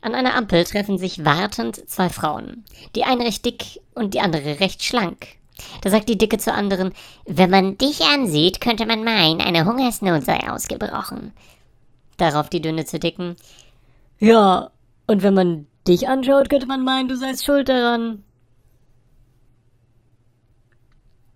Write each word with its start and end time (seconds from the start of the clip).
An 0.00 0.14
einer 0.14 0.34
Ampel 0.34 0.64
treffen 0.64 0.98
sich 0.98 1.24
wartend 1.24 1.88
zwei 1.88 2.08
Frauen. 2.08 2.64
Die 2.94 3.04
eine 3.04 3.24
recht 3.24 3.44
dick 3.44 3.80
und 3.94 4.14
die 4.14 4.20
andere 4.20 4.60
recht 4.60 4.82
schlank. 4.82 5.26
Da 5.82 5.90
sagt 5.90 6.08
die 6.08 6.18
Dicke 6.18 6.38
zur 6.38 6.54
anderen, 6.54 6.92
wenn 7.26 7.50
man 7.50 7.76
dich 7.78 8.02
ansieht, 8.02 8.60
könnte 8.60 8.86
man 8.86 9.02
meinen, 9.02 9.40
eine 9.40 9.64
Hungersnot 9.64 10.22
sei 10.24 10.48
ausgebrochen. 10.48 11.32
Darauf 12.16 12.48
die 12.48 12.62
Dünne 12.62 12.84
zu 12.84 12.98
Dicken, 12.98 13.36
ja, 14.20 14.70
und 15.06 15.22
wenn 15.22 15.34
man 15.34 15.66
dich 15.86 16.08
anschaut, 16.08 16.50
könnte 16.50 16.66
man 16.66 16.84
meinen, 16.84 17.08
du 17.08 17.16
seist 17.16 17.44
schuld 17.44 17.68
daran. 17.68 18.24